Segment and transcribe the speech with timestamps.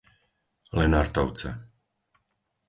[0.77, 1.49] Lenartovce